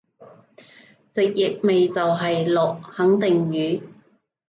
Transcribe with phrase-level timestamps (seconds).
[1.13, 3.83] 直譯咪就係落肯定雨？